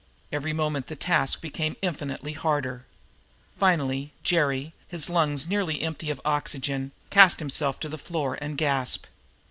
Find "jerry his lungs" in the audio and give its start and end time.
4.23-5.45